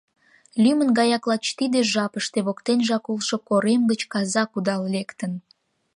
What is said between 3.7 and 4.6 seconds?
гыч каза